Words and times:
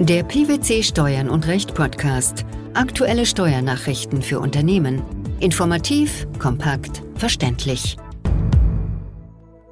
Der 0.00 0.24
PwC 0.24 0.82
Steuern 0.82 1.30
und 1.30 1.46
Recht 1.46 1.74
Podcast. 1.74 2.44
Aktuelle 2.74 3.24
Steuernachrichten 3.24 4.20
für 4.20 4.40
Unternehmen. 4.40 5.00
Informativ, 5.40 6.28
kompakt, 6.38 7.02
verständlich. 7.14 7.96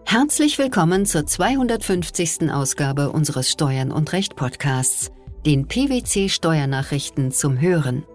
Herzlich 0.07 0.57
willkommen 0.57 1.05
zur 1.05 1.27
250. 1.27 2.51
Ausgabe 2.51 3.11
unseres 3.13 3.51
Steuern 3.51 3.93
und 3.93 4.15
Recht 4.15 4.35
Podcasts, 4.35 5.11
den 5.45 5.69
PwC 5.69 6.31
Steuernachrichten 6.31 7.31
zum 7.31 7.61
Hören. 7.61 8.07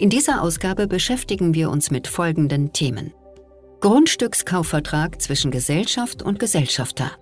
In 0.00 0.10
dieser 0.10 0.42
Ausgabe 0.42 0.88
beschäftigen 0.88 1.54
wir 1.54 1.70
uns 1.70 1.92
mit 1.92 2.08
folgenden 2.08 2.72
Themen. 2.72 3.14
Grundstückskaufvertrag 3.78 5.22
zwischen 5.22 5.52
Gesellschaft 5.52 6.24
und 6.24 6.40
Gesellschafter. 6.40 7.12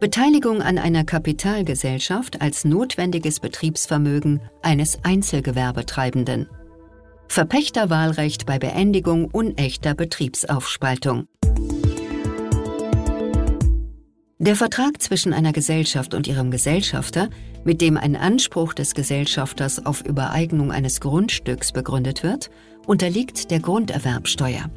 Beteiligung 0.00 0.62
an 0.62 0.78
einer 0.78 1.02
Kapitalgesellschaft 1.02 2.40
als 2.40 2.64
notwendiges 2.64 3.40
Betriebsvermögen 3.40 4.40
eines 4.62 5.00
Einzelgewerbetreibenden. 5.02 6.48
Verpächterwahlrecht 7.26 8.46
bei 8.46 8.60
Beendigung 8.60 9.24
unechter 9.24 9.94
Betriebsaufspaltung. 9.94 11.26
Der 14.38 14.54
Vertrag 14.54 15.02
zwischen 15.02 15.32
einer 15.32 15.52
Gesellschaft 15.52 16.14
und 16.14 16.28
ihrem 16.28 16.52
Gesellschafter, 16.52 17.28
mit 17.64 17.80
dem 17.80 17.96
ein 17.96 18.14
Anspruch 18.14 18.74
des 18.74 18.94
Gesellschafters 18.94 19.84
auf 19.84 20.04
Übereignung 20.06 20.70
eines 20.70 21.00
Grundstücks 21.00 21.72
begründet 21.72 22.22
wird, 22.22 22.50
unterliegt 22.86 23.50
der 23.50 23.58
Grunderwerbsteuer. 23.58 24.70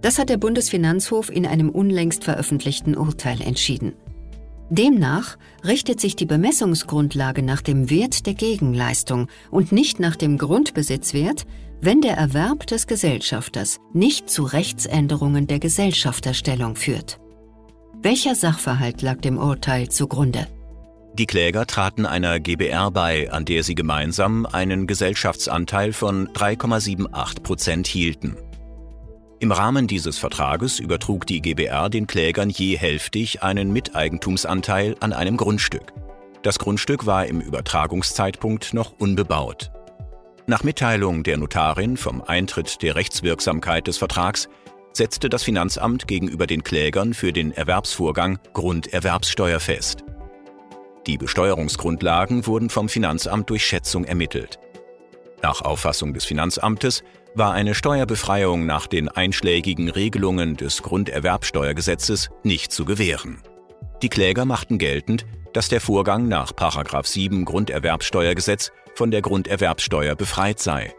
Das 0.00 0.18
hat 0.18 0.28
der 0.28 0.38
Bundesfinanzhof 0.38 1.30
in 1.30 1.46
einem 1.46 1.70
unlängst 1.70 2.24
veröffentlichten 2.24 2.96
Urteil 2.96 3.40
entschieden. 3.40 3.92
Demnach 4.68 5.36
richtet 5.64 6.00
sich 6.00 6.16
die 6.16 6.26
Bemessungsgrundlage 6.26 7.42
nach 7.42 7.62
dem 7.62 7.88
Wert 7.88 8.26
der 8.26 8.34
Gegenleistung 8.34 9.28
und 9.50 9.70
nicht 9.70 10.00
nach 10.00 10.16
dem 10.16 10.38
Grundbesitzwert, 10.38 11.44
wenn 11.80 12.00
der 12.00 12.16
Erwerb 12.16 12.66
des 12.66 12.86
Gesellschafters 12.86 13.78
nicht 13.92 14.28
zu 14.28 14.42
Rechtsänderungen 14.42 15.46
der 15.46 15.60
Gesellschafterstellung 15.60 16.74
führt. 16.74 17.20
Welcher 18.02 18.34
Sachverhalt 18.34 19.02
lag 19.02 19.20
dem 19.20 19.38
Urteil 19.38 19.88
zugrunde? 19.88 20.48
Die 21.14 21.26
Kläger 21.26 21.66
traten 21.66 22.04
einer 22.04 22.40
GBR 22.40 22.90
bei, 22.90 23.30
an 23.30 23.44
der 23.44 23.62
sie 23.62 23.74
gemeinsam 23.74 24.44
einen 24.44 24.86
Gesellschaftsanteil 24.86 25.92
von 25.92 26.28
3,78 26.28 27.42
Prozent 27.42 27.86
hielten. 27.86 28.36
Im 29.38 29.52
Rahmen 29.52 29.86
dieses 29.86 30.16
Vertrages 30.16 30.78
übertrug 30.78 31.26
die 31.26 31.42
GBR 31.42 31.90
den 31.90 32.06
Klägern 32.06 32.48
je 32.48 32.78
hälftig 32.78 33.42
einen 33.42 33.70
Miteigentumsanteil 33.70 34.96
an 35.00 35.12
einem 35.12 35.36
Grundstück. 35.36 35.92
Das 36.42 36.58
Grundstück 36.58 37.04
war 37.04 37.26
im 37.26 37.42
Übertragungszeitpunkt 37.42 38.72
noch 38.72 38.94
unbebaut. 38.98 39.70
Nach 40.46 40.64
Mitteilung 40.64 41.22
der 41.22 41.36
Notarin 41.36 41.98
vom 41.98 42.22
Eintritt 42.22 42.80
der 42.82 42.94
Rechtswirksamkeit 42.94 43.86
des 43.88 43.98
Vertrags 43.98 44.48
setzte 44.94 45.28
das 45.28 45.42
Finanzamt 45.42 46.08
gegenüber 46.08 46.46
den 46.46 46.62
Klägern 46.62 47.12
für 47.12 47.34
den 47.34 47.52
Erwerbsvorgang 47.52 48.38
Grunderwerbssteuer 48.54 49.60
fest. 49.60 50.02
Die 51.06 51.18
Besteuerungsgrundlagen 51.18 52.46
wurden 52.46 52.70
vom 52.70 52.88
Finanzamt 52.88 53.50
durch 53.50 53.66
Schätzung 53.66 54.04
ermittelt. 54.04 54.58
Nach 55.42 55.60
Auffassung 55.60 56.14
des 56.14 56.24
Finanzamtes 56.24 57.04
war 57.36 57.52
eine 57.52 57.74
Steuerbefreiung 57.74 58.64
nach 58.66 58.86
den 58.86 59.08
einschlägigen 59.08 59.90
Regelungen 59.90 60.56
des 60.56 60.82
Grunderwerbsteuergesetzes 60.82 62.30
nicht 62.42 62.72
zu 62.72 62.84
gewähren. 62.84 63.42
Die 64.02 64.08
Kläger 64.08 64.44
machten 64.44 64.78
geltend, 64.78 65.26
dass 65.52 65.68
der 65.68 65.80
Vorgang 65.80 66.28
nach 66.28 66.52
7 67.04 67.44
Grunderwerbsteuergesetz 67.44 68.72
von 68.94 69.10
der 69.10 69.22
Grunderwerbsteuer 69.22 70.14
befreit 70.14 70.60
sei. 70.60 70.94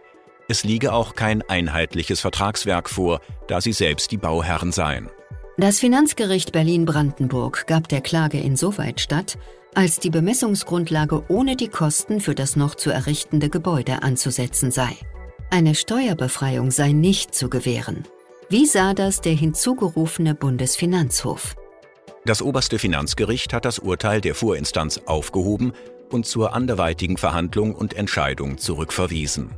Es 0.47 0.63
liege 0.63 0.93
auch 0.93 1.15
kein 1.15 1.41
einheitliches 1.49 2.21
Vertragswerk 2.21 2.89
vor, 2.89 3.19
da 3.47 3.59
sie 3.59 3.73
selbst 3.73 4.11
die 4.11 4.17
Bauherren 4.17 4.71
seien. 4.71 5.09
Das 5.57 5.79
Finanzgericht 5.79 6.51
Berlin-Brandenburg 6.51 7.65
gab 7.65 7.87
der 7.89 8.01
Klage 8.01 8.39
insoweit 8.39 9.01
statt, 9.01 9.37
als 9.73 9.99
die 9.99 10.11
Bemessungsgrundlage 10.11 11.23
ohne 11.29 11.55
die 11.55 11.67
Kosten 11.67 12.19
für 12.21 12.35
das 12.35 12.55
noch 12.55 12.75
zu 12.75 12.91
errichtende 12.91 13.49
Gebäude 13.49 14.03
anzusetzen 14.03 14.71
sei. 14.71 14.95
Eine 15.49 15.75
Steuerbefreiung 15.75 16.71
sei 16.71 16.91
nicht 16.91 17.33
zu 17.33 17.49
gewähren. 17.49 18.03
Wie 18.49 18.65
sah 18.65 18.93
das 18.93 19.21
der 19.21 19.33
hinzugerufene 19.33 20.35
Bundesfinanzhof? 20.35 21.55
Das 22.25 22.41
oberste 22.41 22.77
Finanzgericht 22.79 23.53
hat 23.53 23.63
das 23.63 23.79
Urteil 23.79 24.19
der 24.19 24.35
Vorinstanz 24.35 25.01
aufgehoben 25.05 25.71
und 26.11 26.25
zur 26.25 26.53
anderweitigen 26.53 27.15
Verhandlung 27.15 27.73
und 27.73 27.93
Entscheidung 27.93 28.57
zurückverwiesen. 28.57 29.51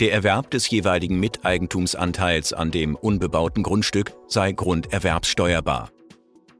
Der 0.00 0.12
Erwerb 0.12 0.50
des 0.50 0.68
jeweiligen 0.70 1.20
Miteigentumsanteils 1.20 2.52
an 2.52 2.72
dem 2.72 2.96
unbebauten 2.96 3.62
Grundstück 3.62 4.12
sei 4.26 4.50
grunderwerbssteuerbar. 4.50 5.90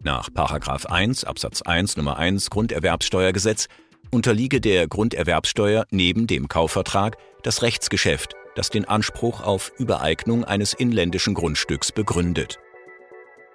Nach 0.03 0.28
1 0.34 1.25
Absatz 1.25 1.62
1 1.62 1.97
Nummer 1.97 2.17
1 2.17 2.50
Grunderwerbssteuergesetz 2.50 3.67
unterliege 4.12 4.61
der 4.61 4.87
Grunderwerbssteuer 4.87 5.84
neben 5.91 6.28
dem 6.28 6.49
Kaufvertrag 6.49 7.17
das 7.43 7.62
Rechtsgeschäft 7.62 8.34
das 8.58 8.70
den 8.70 8.84
Anspruch 8.84 9.41
auf 9.41 9.72
Übereignung 9.78 10.44
eines 10.44 10.74
inländischen 10.74 11.32
Grundstücks 11.32 11.92
begründet. 11.92 12.58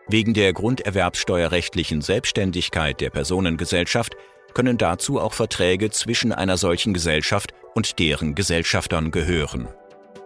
Wegen 0.08 0.34
der 0.34 0.54
grunderwerbssteuerrechtlichen 0.54 2.02
Selbstständigkeit 2.02 3.02
der 3.02 3.10
Personengesellschaft 3.10 4.16
können 4.54 4.78
dazu 4.78 5.20
auch 5.20 5.34
Verträge 5.34 5.90
zwischen 5.90 6.32
einer 6.32 6.58
solchen 6.58 6.94
Gesellschaft 6.94 7.54
und 7.76 8.00
deren 8.00 8.34
Gesellschaftern 8.34 9.12
gehören. 9.12 9.68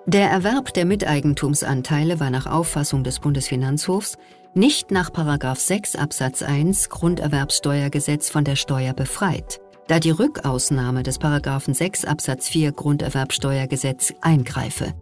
Der 0.06 0.30
Erwerb 0.30 0.74
der 0.74 0.86
Miteigentumsanteile 0.86 2.20
war 2.20 2.30
nach 2.30 2.46
Auffassung 2.46 3.04
des 3.04 3.20
Bundesfinanzhofs 3.20 4.18
nicht 4.54 4.92
nach 4.92 5.12
6 5.56 5.96
Absatz 5.96 6.42
1 6.42 6.90
Grunderwerbssteuergesetz 6.90 8.30
von 8.30 8.44
der 8.44 8.56
Steuer 8.56 8.94
befreit 8.94 9.60
da 9.88 10.00
die 10.00 10.12
Rückausnahme 10.12 11.04
des 11.04 11.18
Paragraphen 11.18 11.74
6 11.74 12.06
Absatz 12.06 12.50
4 12.50 12.72
Grunderwerbsteuergesetz 12.72 14.14
eingreife. 14.22 14.94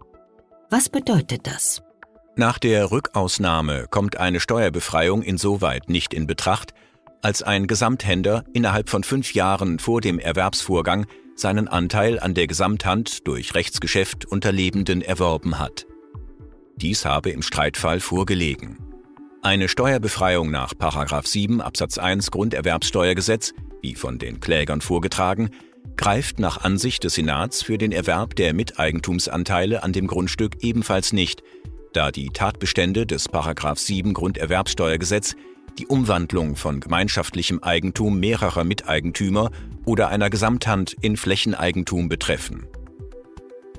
Was 0.70 0.88
bedeutet 0.88 1.46
das? 1.46 1.82
Nach 2.36 2.58
der 2.58 2.90
Rückausnahme 2.90 3.86
kommt 3.90 4.18
eine 4.18 4.40
Steuerbefreiung 4.40 5.22
insoweit 5.22 5.88
nicht 5.88 6.12
in 6.12 6.26
Betracht, 6.26 6.74
als 7.22 7.42
ein 7.42 7.66
Gesamthändler 7.66 8.44
innerhalb 8.52 8.90
von 8.90 9.02
fünf 9.02 9.34
Jahren 9.34 9.78
vor 9.78 10.00
dem 10.00 10.18
Erwerbsvorgang 10.18 11.06
seinen 11.34 11.68
Anteil 11.68 12.20
an 12.20 12.34
der 12.34 12.46
Gesamthand 12.46 13.26
durch 13.26 13.54
Rechtsgeschäft 13.54 14.26
unter 14.26 14.52
Lebenden 14.52 15.02
erworben 15.02 15.58
hat. 15.58 15.86
Dies 16.76 17.04
habe 17.04 17.30
im 17.30 17.42
Streitfall 17.42 18.00
vorgelegen. 18.00 18.78
Eine 19.42 19.68
Steuerbefreiung 19.68 20.50
nach 20.50 20.74
7 21.24 21.60
Absatz 21.60 21.98
1 21.98 22.30
Grunderwerbssteuergesetz 22.30 23.54
wie 23.86 23.94
von 23.94 24.18
den 24.18 24.40
Klägern 24.40 24.80
vorgetragen, 24.80 25.50
greift 25.96 26.40
nach 26.40 26.64
Ansicht 26.64 27.04
des 27.04 27.14
Senats 27.14 27.62
für 27.62 27.78
den 27.78 27.92
Erwerb 27.92 28.34
der 28.34 28.52
Miteigentumsanteile 28.52 29.84
an 29.84 29.92
dem 29.92 30.08
Grundstück 30.08 30.56
ebenfalls 30.60 31.12
nicht, 31.12 31.44
da 31.92 32.10
die 32.10 32.30
Tatbestände 32.30 33.06
des 33.06 33.28
7 33.76 34.12
Grunderwerbsteuergesetz 34.12 35.36
die 35.78 35.86
Umwandlung 35.86 36.56
von 36.56 36.80
gemeinschaftlichem 36.80 37.62
Eigentum 37.62 38.18
mehrerer 38.18 38.64
Miteigentümer 38.64 39.52
oder 39.84 40.08
einer 40.08 40.30
Gesamthand 40.30 40.96
in 41.00 41.16
Flächeneigentum 41.16 42.08
betreffen. 42.08 42.66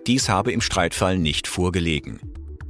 Dies 0.07 0.29
habe 0.29 0.53
im 0.53 0.61
Streitfall 0.61 1.17
nicht 1.17 1.47
vorgelegen. 1.47 2.21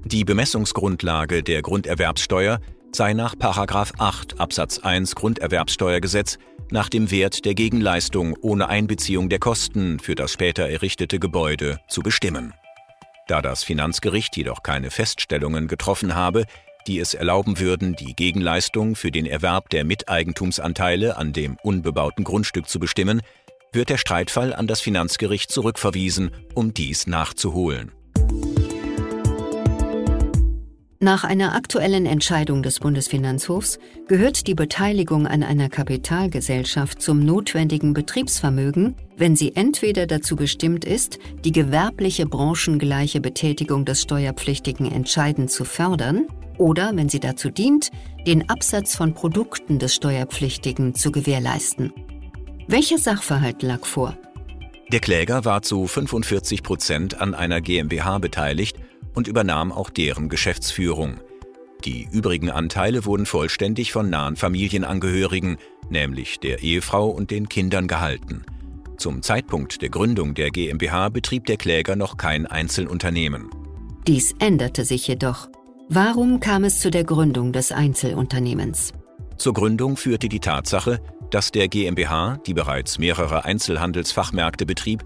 Die 0.05 0.23
Bemessungsgrundlage 0.23 1.43
der 1.43 1.61
Grunderwerbssteuer 1.61 2.61
sei 2.93 3.13
nach 3.13 3.35
8 3.39 4.39
Absatz 4.39 4.79
1 4.79 5.13
Grunderwerbssteuergesetz 5.13 6.39
nach 6.71 6.89
dem 6.89 7.11
Wert 7.11 7.45
der 7.45 7.53
Gegenleistung 7.53 8.35
ohne 8.41 8.69
Einbeziehung 8.69 9.29
der 9.29 9.39
Kosten 9.39 9.99
für 9.99 10.15
das 10.15 10.31
später 10.31 10.69
errichtete 10.69 11.19
Gebäude 11.19 11.79
zu 11.87 12.01
bestimmen. 12.01 12.53
Da 13.27 13.41
das 13.41 13.63
Finanzgericht 13.63 14.37
jedoch 14.37 14.63
keine 14.63 14.91
Feststellungen 14.91 15.67
getroffen 15.67 16.15
habe, 16.15 16.45
die 16.87 16.99
es 16.99 17.13
erlauben 17.13 17.59
würden, 17.59 17.95
die 17.95 18.15
Gegenleistung 18.15 18.95
für 18.95 19.11
den 19.11 19.25
Erwerb 19.25 19.69
der 19.69 19.83
Miteigentumsanteile 19.83 21.17
an 21.17 21.33
dem 21.33 21.57
unbebauten 21.61 22.23
Grundstück 22.23 22.69
zu 22.69 22.79
bestimmen, 22.79 23.21
wird 23.73 23.89
der 23.89 23.97
Streitfall 23.97 24.53
an 24.53 24.67
das 24.67 24.79
Finanzgericht 24.79 25.51
zurückverwiesen, 25.51 26.31
um 26.53 26.73
dies 26.73 27.05
nachzuholen. 27.05 27.91
Nach 30.99 31.23
einer 31.23 31.53
aktuellen 31.53 32.07
Entscheidung 32.07 32.63
des 32.63 32.79
Bundesfinanzhofs 32.79 33.77
gehört 34.07 34.47
die 34.47 34.55
Beteiligung 34.55 35.27
an 35.27 35.43
einer 35.43 35.69
Kapitalgesellschaft 35.69 37.03
zum 37.03 37.19
notwendigen 37.19 37.93
Betriebsvermögen, 37.93 38.95
wenn 39.15 39.35
sie 39.35 39.55
entweder 39.55 40.07
dazu 40.07 40.35
bestimmt 40.35 40.85
ist, 40.85 41.19
die 41.45 41.51
gewerbliche 41.51 42.25
branchengleiche 42.25 43.21
Betätigung 43.21 43.85
des 43.85 44.01
Steuerpflichtigen 44.01 44.91
entscheidend 44.91 45.51
zu 45.51 45.65
fördern, 45.65 46.25
oder 46.57 46.91
wenn 46.95 47.09
sie 47.09 47.19
dazu 47.19 47.51
dient, 47.51 47.91
den 48.25 48.49
Absatz 48.49 48.95
von 48.95 49.13
Produkten 49.13 49.77
des 49.77 49.93
Steuerpflichtigen 49.93 50.95
zu 50.95 51.11
gewährleisten. 51.11 51.93
Welcher 52.67 52.97
Sachverhalt 52.97 53.61
lag 53.61 53.85
vor? 53.85 54.17
Der 54.91 54.99
Kläger 54.99 55.45
war 55.45 55.61
zu 55.61 55.85
45 55.85 56.63
Prozent 56.63 57.21
an 57.21 57.35
einer 57.35 57.61
GmbH 57.61 58.17
beteiligt 58.17 58.77
und 59.17 59.27
übernahm 59.27 59.71
auch 59.71 59.89
deren 59.89 60.29
Geschäftsführung. 60.29 61.15
Die 61.83 62.07
übrigen 62.11 62.51
Anteile 62.51 63.03
wurden 63.03 63.25
vollständig 63.25 63.91
von 63.91 64.11
nahen 64.11 64.35
Familienangehörigen, 64.35 65.57
nämlich 65.89 66.39
der 66.39 66.61
Ehefrau 66.61 67.09
und 67.09 67.31
den 67.31 67.49
Kindern 67.49 67.87
gehalten. 67.87 68.45
Zum 68.97 69.23
Zeitpunkt 69.23 69.81
der 69.81 69.89
Gründung 69.89 70.35
der 70.35 70.51
GmbH 70.51 71.09
betrieb 71.09 71.47
der 71.47 71.57
Kläger 71.57 71.95
noch 71.95 72.17
kein 72.17 72.45
Einzelunternehmen. 72.45 73.49
Dies 74.05 74.35
änderte 74.37 74.85
sich 74.85 75.07
jedoch. 75.07 75.49
Warum 75.89 76.39
kam 76.39 76.63
es 76.63 76.79
zu 76.79 76.91
der 76.91 77.03
Gründung 77.03 77.53
des 77.53 77.71
Einzelunternehmens? 77.71 78.93
Zur 79.37 79.53
Gründung 79.53 79.97
führte 79.97 80.29
die 80.29 80.39
Tatsache, 80.39 80.99
dass 81.31 81.51
der 81.51 81.67
GmbH, 81.67 82.37
die 82.45 82.53
bereits 82.53 82.99
mehrere 82.99 83.45
Einzelhandelsfachmärkte 83.45 84.65
betrieb, 84.65 85.03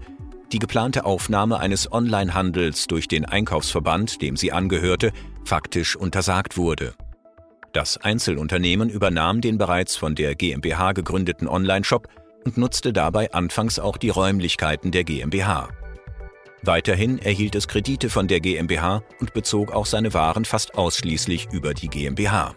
die 0.52 0.58
geplante 0.58 1.04
Aufnahme 1.04 1.58
eines 1.58 1.90
Onlinehandels 1.90 2.86
durch 2.86 3.08
den 3.08 3.24
Einkaufsverband, 3.24 4.20
dem 4.22 4.36
sie 4.36 4.52
angehörte, 4.52 5.12
faktisch 5.44 5.96
untersagt 5.96 6.56
wurde. 6.56 6.94
Das 7.72 7.96
Einzelunternehmen 7.96 8.90
übernahm 8.90 9.40
den 9.40 9.56
bereits 9.56 9.96
von 9.96 10.14
der 10.14 10.34
GmbH 10.34 10.92
gegründeten 10.92 11.48
Onlineshop 11.48 12.08
und 12.44 12.58
nutzte 12.58 12.92
dabei 12.92 13.32
anfangs 13.32 13.78
auch 13.78 13.96
die 13.96 14.10
Räumlichkeiten 14.10 14.90
der 14.90 15.04
GmbH. 15.04 15.68
Weiterhin 16.62 17.18
erhielt 17.18 17.54
es 17.54 17.66
Kredite 17.66 18.10
von 18.10 18.28
der 18.28 18.40
GmbH 18.40 19.02
und 19.20 19.32
bezog 19.32 19.72
auch 19.72 19.86
seine 19.86 20.14
Waren 20.14 20.44
fast 20.44 20.76
ausschließlich 20.76 21.48
über 21.50 21.74
die 21.74 21.88
GmbH. 21.88 22.54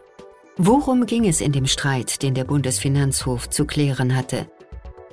Worum 0.57 1.06
ging 1.06 1.25
es 1.25 1.42
in 1.42 1.51
dem 1.51 1.65
Streit, 1.65 2.21
den 2.21 2.33
der 2.33 2.44
Bundesfinanzhof 2.44 3.50
zu 3.50 3.65
klären 3.65 4.15
hatte? 4.15 4.47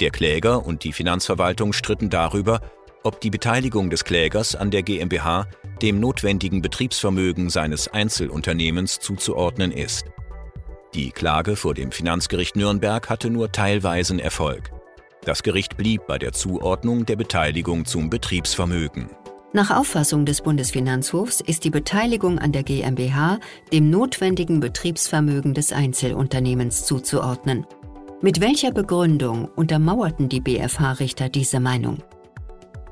Der 0.03 0.11
Kläger 0.11 0.67
und 0.67 0.83
die 0.83 0.93
Finanzverwaltung 0.93 1.73
stritten 1.73 2.11
darüber, 2.11 2.61
ob 3.05 3.21
die 3.21 3.31
Beteiligung 3.31 3.89
des 3.89 4.03
Klägers 4.03 4.57
an 4.57 4.73
der 4.73 4.83
GmbH 4.83 5.47
dem 5.81 6.01
notwendigen 6.01 6.61
Betriebsvermögen 6.61 7.51
seines 7.51 7.87
Einzelunternehmens 7.87 8.99
zuzuordnen 8.99 9.71
ist. 9.71 10.07
Die 10.93 11.13
Klage 11.13 11.55
vor 11.55 11.75
dem 11.75 11.93
Finanzgericht 11.93 12.57
Nürnberg 12.57 13.09
hatte 13.09 13.31
nur 13.31 13.53
teilweisen 13.53 14.19
Erfolg. 14.19 14.73
Das 15.25 15.45
Gericht 15.45 15.77
blieb 15.77 16.05
bei 16.09 16.19
der 16.19 16.33
Zuordnung 16.33 17.07
der 17.07 17.15
Beteiligung 17.15 17.85
zum 17.85 18.11
Betriebsvermögen. 18.11 19.09
Nach 19.53 19.71
Auffassung 19.71 20.27
des 20.27 20.41
Bundesfinanzhofs 20.41 21.41
ist 21.41 21.63
die 21.63 21.71
Beteiligung 21.71 22.41
an 22.41 22.51
der 22.51 22.65
GmbH 22.65 23.39
dem 23.73 23.89
notwendigen 23.89 24.59
Betriebsvermögen 24.59 25.55
des 25.55 25.73
Einzelunternehmens 25.73 26.87
zuzuordnen. 26.87 27.67
Mit 28.25 28.41
welcher 28.41 28.71
Begründung 28.71 29.47
untermauerten 29.57 30.29
die 30.29 30.41
BfH-Richter 30.41 31.29
diese 31.29 31.59
Meinung? 31.59 31.99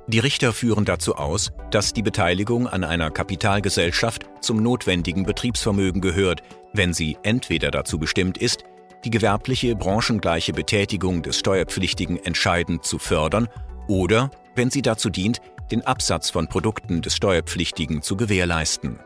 Die 0.08 0.18
Richter 0.18 0.52
führen 0.52 0.84
dazu 0.84 1.14
aus, 1.14 1.52
dass 1.70 1.92
die 1.92 2.02
Beteiligung 2.02 2.66
an 2.66 2.82
einer 2.82 3.12
Kapitalgesellschaft 3.12 4.24
zum 4.40 4.60
notwendigen 4.60 5.24
Betriebsvermögen 5.24 6.00
gehört, 6.00 6.42
wenn 6.72 6.92
sie 6.92 7.16
entweder 7.22 7.70
dazu 7.70 8.00
bestimmt 8.00 8.38
ist, 8.38 8.64
die 9.04 9.10
gewerbliche 9.10 9.76
branchengleiche 9.76 10.52
Betätigung 10.52 11.22
des 11.22 11.38
Steuerpflichtigen 11.38 12.16
entscheidend 12.16 12.84
zu 12.84 12.98
fördern 12.98 13.46
oder 13.86 14.32
wenn 14.56 14.70
sie 14.70 14.82
dazu 14.82 15.10
dient, 15.10 15.40
den 15.70 15.86
Absatz 15.86 16.30
von 16.30 16.48
Produkten 16.48 17.02
des 17.02 17.14
Steuerpflichtigen 17.14 18.02
zu 18.02 18.16
gewährleisten. 18.16 18.98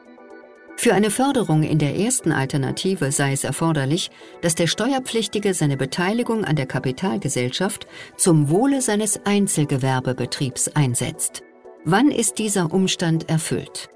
Für 0.77 0.93
eine 0.93 1.11
Förderung 1.11 1.63
in 1.63 1.79
der 1.79 1.97
ersten 1.97 2.33
Alternative 2.33 3.13
sei 3.13 3.33
es 3.33 3.45
erforderlich, 3.45 4.11
dass 4.43 4.55
der 4.55 4.67
Steuerpflichtige 4.67 5.55
seine 5.55 5.77
Beteiligung 5.77 6.45
an 6.45 6.57
der 6.57 6.67
Kapitalgesellschaft 6.67 7.87
zum 8.17 8.51
Wohle 8.51 8.83
seines 8.83 9.25
Einzelgewerbebetriebs 9.25 10.69
einsetzt. 10.69 11.43
Wann 11.85 12.11
ist 12.11 12.39
dieser 12.39 12.73
Umstand 12.73 13.29
erfüllt? 13.29 13.89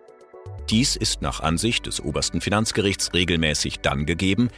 Dies 0.70 0.96
ist 0.96 1.20
nach 1.20 1.40
Ansicht 1.40 1.86
des 1.86 2.02
obersten 2.02 2.40
Finanzgerichts 2.40 3.12
regelmäßig 3.12 3.80
dann 3.80 4.06
gegeben, 4.06 4.48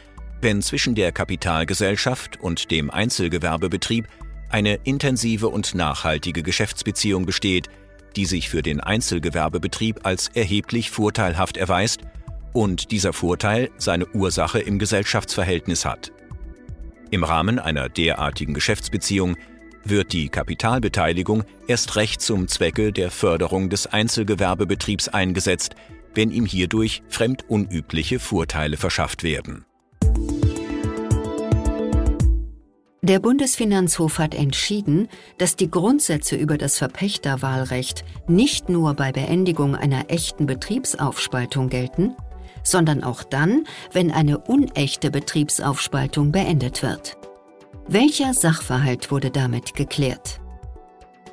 wenn 0.41 0.61
zwischen 0.61 0.95
der 0.95 1.11
Kapitalgesellschaft 1.11 2.39
und 2.41 2.71
dem 2.71 2.91
Einzelgewerbebetrieb 2.91 4.07
eine 4.49 4.79
intensive 4.83 5.47
und 5.47 5.75
nachhaltige 5.75 6.43
Geschäftsbeziehung 6.43 7.25
besteht, 7.25 7.67
die 8.15 8.25
sich 8.25 8.49
für 8.49 8.61
den 8.61 8.79
Einzelgewerbebetrieb 8.79 10.01
als 10.03 10.29
erheblich 10.29 10.91
vorteilhaft 10.91 11.57
erweist 11.57 12.01
und 12.53 12.91
dieser 12.91 13.13
Vorteil 13.13 13.69
seine 13.77 14.07
Ursache 14.07 14.59
im 14.59 14.79
Gesellschaftsverhältnis 14.79 15.85
hat. 15.85 16.11
Im 17.09 17.23
Rahmen 17.23 17.59
einer 17.59 17.89
derartigen 17.89 18.53
Geschäftsbeziehung 18.53 19.35
wird 19.83 20.13
die 20.13 20.29
Kapitalbeteiligung 20.29 21.43
erst 21.67 21.95
recht 21.95 22.21
zum 22.21 22.47
Zwecke 22.47 22.91
der 22.91 23.11
Förderung 23.11 23.69
des 23.69 23.87
Einzelgewerbebetriebs 23.87 25.09
eingesetzt, 25.09 25.75
wenn 26.13 26.31
ihm 26.31 26.45
hierdurch 26.45 27.03
fremdunübliche 27.09 28.19
Vorteile 28.19 28.77
verschafft 28.77 29.23
werden. 29.23 29.65
Der 33.03 33.17
Bundesfinanzhof 33.19 34.19
hat 34.19 34.35
entschieden, 34.35 35.07
dass 35.39 35.55
die 35.55 35.71
Grundsätze 35.71 36.35
über 36.35 36.59
das 36.59 36.77
Verpächterwahlrecht 36.77 38.05
nicht 38.27 38.69
nur 38.69 38.93
bei 38.93 39.11
Beendigung 39.11 39.75
einer 39.75 40.11
echten 40.11 40.45
Betriebsaufspaltung 40.45 41.69
gelten, 41.69 42.15
sondern 42.61 43.03
auch 43.03 43.23
dann, 43.23 43.63
wenn 43.91 44.11
eine 44.11 44.37
unechte 44.37 45.09
Betriebsaufspaltung 45.09 46.31
beendet 46.31 46.83
wird. 46.83 47.17
Welcher 47.87 48.35
Sachverhalt 48.35 49.09
wurde 49.09 49.31
damit 49.31 49.73
geklärt? 49.73 50.39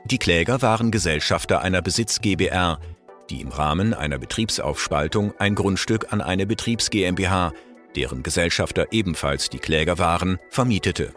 Die 0.07 0.17
Kläger 0.17 0.63
waren 0.63 0.91
Gesellschafter 0.91 1.61
einer 1.61 1.83
Besitz 1.83 2.23
GbR, 2.23 2.81
die 3.29 3.43
im 3.43 3.49
Rahmen 3.49 3.93
einer 3.93 4.17
Betriebsaufspaltung 4.17 5.35
ein 5.39 5.55
Grundstück 5.55 6.15
an 6.15 6.23
eine 6.23 6.47
Betriebs 6.47 6.89
GmbH, 6.89 7.53
deren 7.95 8.23
Gesellschafter 8.23 8.87
ebenfalls 8.91 9.51
die 9.51 9.59
Kläger 9.59 9.99
waren, 9.99 10.39
vermietete. 10.49 11.13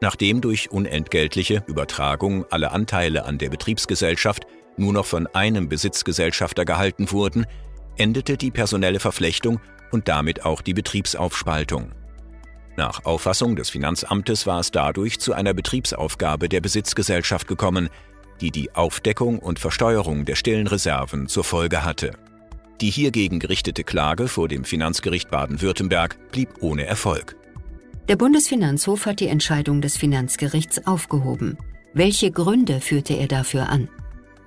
Nachdem 0.00 0.40
durch 0.40 0.70
unentgeltliche 0.70 1.64
Übertragung 1.66 2.44
alle 2.50 2.70
Anteile 2.70 3.24
an 3.24 3.38
der 3.38 3.50
Betriebsgesellschaft 3.50 4.46
nur 4.76 4.92
noch 4.92 5.06
von 5.06 5.26
einem 5.28 5.68
Besitzgesellschafter 5.68 6.64
gehalten 6.64 7.10
wurden, 7.10 7.46
endete 7.96 8.36
die 8.36 8.52
personelle 8.52 9.00
Verflechtung 9.00 9.60
und 9.90 10.08
damit 10.08 10.44
auch 10.44 10.60
die 10.60 10.74
Betriebsaufspaltung. 10.74 11.92
Nach 12.76 13.04
Auffassung 13.04 13.56
des 13.56 13.70
Finanzamtes 13.70 14.46
war 14.46 14.60
es 14.60 14.70
dadurch 14.70 15.18
zu 15.18 15.32
einer 15.32 15.52
Betriebsaufgabe 15.52 16.48
der 16.48 16.60
Besitzgesellschaft 16.60 17.48
gekommen, 17.48 17.88
die 18.40 18.52
die 18.52 18.72
Aufdeckung 18.76 19.40
und 19.40 19.58
Versteuerung 19.58 20.24
der 20.24 20.36
stillen 20.36 20.68
Reserven 20.68 21.26
zur 21.26 21.42
Folge 21.42 21.84
hatte. 21.84 22.12
Die 22.80 22.90
hiergegen 22.90 23.40
gerichtete 23.40 23.82
Klage 23.82 24.28
vor 24.28 24.46
dem 24.46 24.62
Finanzgericht 24.62 25.28
Baden-Württemberg 25.28 26.30
blieb 26.30 26.50
ohne 26.60 26.86
Erfolg. 26.86 27.34
Der 28.08 28.16
Bundesfinanzhof 28.16 29.04
hat 29.04 29.20
die 29.20 29.28
Entscheidung 29.28 29.82
des 29.82 29.98
Finanzgerichts 29.98 30.86
aufgehoben. 30.86 31.58
Welche 31.92 32.30
Gründe 32.30 32.80
führte 32.80 33.12
er 33.12 33.28
dafür 33.28 33.68
an? 33.68 33.90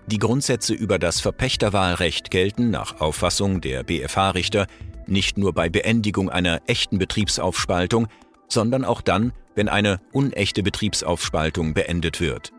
Die 0.07 0.17
Grundsätze 0.17 0.73
über 0.73 0.97
das 0.97 1.21
Verpächterwahlrecht 1.21 2.31
gelten 2.31 2.71
nach 2.71 2.99
Auffassung 3.01 3.61
der 3.61 3.83
BFH-Richter 3.83 4.65
nicht 5.05 5.37
nur 5.37 5.53
bei 5.53 5.69
Beendigung 5.69 6.31
einer 6.31 6.61
echten 6.65 6.97
Betriebsaufspaltung, 6.97 8.07
sondern 8.47 8.83
auch 8.83 9.01
dann, 9.01 9.31
wenn 9.53 9.69
eine 9.69 9.99
unechte 10.11 10.63
Betriebsaufspaltung 10.63 11.75
beendet 11.75 12.19
wird. 12.19 12.51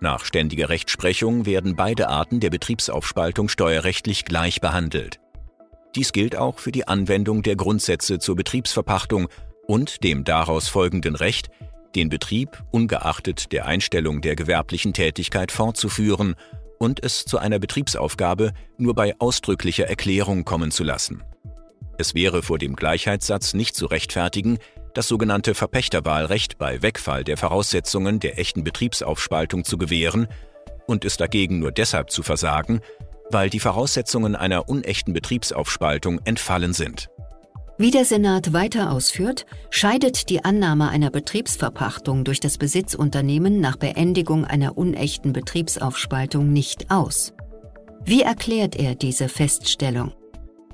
Nach 0.00 0.26
ständiger 0.26 0.68
Rechtsprechung 0.68 1.46
werden 1.46 1.74
beide 1.74 2.10
Arten 2.10 2.40
der 2.40 2.50
Betriebsaufspaltung 2.50 3.48
steuerrechtlich 3.48 4.26
gleich 4.26 4.60
behandelt. 4.60 5.20
Dies 5.94 6.12
gilt 6.12 6.36
auch 6.36 6.58
für 6.58 6.70
die 6.70 6.86
Anwendung 6.86 7.42
der 7.42 7.56
Grundsätze 7.56 8.18
zur 8.18 8.36
Betriebsverpachtung 8.36 9.28
und 9.68 10.02
dem 10.02 10.24
daraus 10.24 10.66
folgenden 10.66 11.14
Recht, 11.14 11.50
den 11.94 12.08
Betrieb 12.08 12.64
ungeachtet 12.70 13.52
der 13.52 13.66
Einstellung 13.66 14.22
der 14.22 14.34
gewerblichen 14.34 14.94
Tätigkeit 14.94 15.52
fortzuführen 15.52 16.34
und 16.78 17.02
es 17.04 17.24
zu 17.24 17.38
einer 17.38 17.58
Betriebsaufgabe 17.58 18.52
nur 18.78 18.94
bei 18.94 19.14
ausdrücklicher 19.18 19.86
Erklärung 19.86 20.44
kommen 20.44 20.70
zu 20.70 20.84
lassen. 20.84 21.22
Es 21.98 22.14
wäre 22.14 22.42
vor 22.42 22.58
dem 22.58 22.76
Gleichheitssatz 22.76 23.54
nicht 23.54 23.76
zu 23.76 23.86
rechtfertigen, 23.86 24.58
das 24.94 25.06
sogenannte 25.06 25.54
Verpächterwahlrecht 25.54 26.56
bei 26.56 26.80
Wegfall 26.82 27.24
der 27.24 27.36
Voraussetzungen 27.36 28.20
der 28.20 28.38
echten 28.38 28.64
Betriebsaufspaltung 28.64 29.64
zu 29.64 29.76
gewähren 29.76 30.28
und 30.86 31.04
es 31.04 31.18
dagegen 31.18 31.58
nur 31.58 31.72
deshalb 31.72 32.10
zu 32.10 32.22
versagen, 32.22 32.80
weil 33.30 33.50
die 33.50 33.60
Voraussetzungen 33.60 34.34
einer 34.34 34.68
unechten 34.68 35.12
Betriebsaufspaltung 35.12 36.20
entfallen 36.24 36.72
sind. 36.72 37.10
Wie 37.80 37.92
der 37.92 38.04
Senat 38.04 38.52
weiter 38.52 38.90
ausführt, 38.90 39.46
scheidet 39.70 40.30
die 40.30 40.44
Annahme 40.44 40.88
einer 40.88 41.10
Betriebsverpachtung 41.10 42.24
durch 42.24 42.40
das 42.40 42.58
Besitzunternehmen 42.58 43.60
nach 43.60 43.76
Beendigung 43.76 44.44
einer 44.44 44.76
unechten 44.76 45.32
Betriebsaufspaltung 45.32 46.52
nicht 46.52 46.90
aus. 46.90 47.34
Wie 48.04 48.22
erklärt 48.22 48.74
er 48.74 48.96
diese 48.96 49.28
Feststellung? 49.28 50.12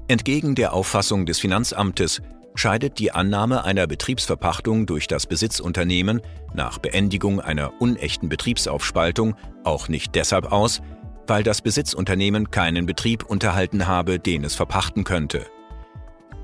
Entgegen 0.09 0.55
der 0.55 0.73
Auffassung 0.73 1.27
des 1.27 1.39
Finanzamtes 1.39 2.23
scheidet 2.55 2.99
die 2.99 3.13
Annahme 3.13 3.65
einer 3.65 3.87
Betriebsverpachtung 3.87 4.87
durch 4.87 5.07
das 5.07 5.27
Besitzunternehmen 5.27 6.23
nach 6.55 6.79
Beendigung 6.79 7.39
einer 7.39 7.83
unechten 7.83 8.31
Betriebsaufspaltung 8.31 9.35
auch 9.63 9.89
nicht 9.89 10.15
deshalb 10.15 10.53
aus, 10.53 10.81
weil 11.27 11.43
das 11.43 11.61
Besitzunternehmen 11.61 12.51
keinen 12.51 12.87
Betrieb 12.87 13.25
unterhalten 13.25 13.87
habe, 13.87 14.19
den 14.19 14.43
es 14.43 14.55
verpachten 14.55 15.05
könnte. 15.05 15.45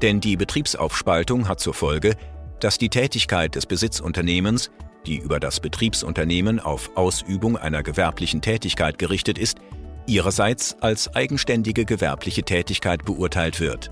Denn 0.03 0.21
die 0.21 0.37
Betriebsaufspaltung 0.37 1.49
hat 1.49 1.61
zur 1.61 1.75
Folge, 1.75 2.17
dass 2.61 2.79
die 2.79 2.89
Tätigkeit 2.89 3.55
des 3.55 3.67
Besitzunternehmens, 3.67 4.71
die 5.07 5.19
über 5.19 5.41
das 5.41 5.61
Betriebsunternehmen 5.61 6.61
auf 6.61 6.91
Ausübung 6.97 7.57
einer 7.57 7.83
gewerblichen 7.83 8.41
Tätigkeit 8.41 8.99
gerichtet 8.99 9.39
ist, 9.39 9.59
ihrerseits 10.07 10.77
als 10.81 11.15
eigenständige 11.15 11.85
gewerbliche 11.85 12.43
Tätigkeit 12.43 13.05
beurteilt 13.05 13.61
wird. 13.61 13.91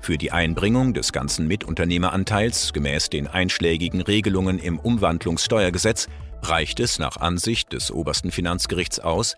Für 0.00 0.16
die 0.16 0.30
Einbringung 0.30 0.94
des 0.94 1.12
ganzen 1.12 1.48
Mitunternehmeranteils 1.48 2.72
gemäß 2.72 3.10
den 3.10 3.26
einschlägigen 3.26 4.00
Regelungen 4.00 4.58
im 4.58 4.78
Umwandlungssteuergesetz 4.78 6.08
reicht 6.42 6.78
es 6.80 6.98
nach 6.98 7.16
Ansicht 7.16 7.72
des 7.72 7.90
obersten 7.90 8.30
Finanzgerichts 8.30 9.00
aus, 9.00 9.34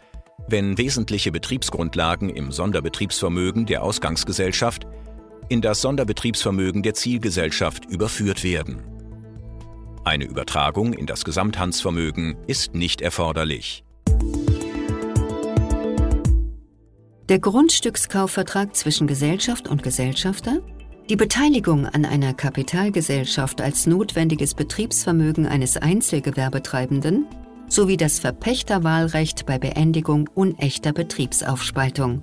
wenn 0.49 0.77
wesentliche 0.77 1.33
Betriebsgrundlagen 1.33 2.29
im 2.29 2.53
Sonderbetriebsvermögen 2.53 3.67
der 3.67 3.83
Ausgangsgesellschaft 3.83 4.87
in 5.50 5.61
das 5.61 5.83
Sonderbetriebsvermögen 5.83 6.83
der 6.83 6.95
Zielgesellschaft 6.95 7.85
überführt 7.85 8.45
werden. 8.45 8.83
Eine 10.04 10.25
Übertragung 10.25 10.92
in 10.92 11.07
das 11.07 11.25
Gesamthandsvermögen 11.25 12.37
ist 12.47 12.75
nicht 12.75 13.02
erforderlich. 13.02 13.85
Der 17.28 17.38
Grundstückskaufvertrag 17.38 18.75
zwischen 18.75 19.07
Gesellschaft 19.07 19.69
und 19.69 19.83
Gesellschafter, 19.83 20.61
die 21.09 21.16
Beteiligung 21.16 21.87
an 21.87 22.04
einer 22.04 22.33
Kapitalgesellschaft 22.33 23.61
als 23.61 23.87
notwendiges 23.87 24.54
Betriebsvermögen 24.54 25.47
eines 25.47 25.76
Einzelgewerbetreibenden 25.76 27.26
sowie 27.69 27.97
das 27.97 28.21
Verpächterwahlrecht 28.21 29.47
bei 29.47 29.59
Beendigung 29.59 30.28
unechter 30.35 30.92
Betriebsaufspaltung. 30.92 32.23